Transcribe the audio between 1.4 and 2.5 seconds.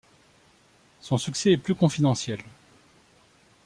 est plus confidentiel.